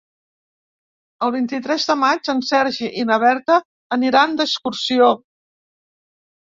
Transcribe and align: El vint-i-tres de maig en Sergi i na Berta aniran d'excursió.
El 1.27 1.33
vint-i-tres 1.35 1.85
de 1.91 1.97
maig 2.05 2.31
en 2.35 2.41
Sergi 2.49 2.91
i 3.03 3.07
na 3.11 3.19
Berta 3.27 3.61
aniran 4.01 4.35
d'excursió. 4.43 5.17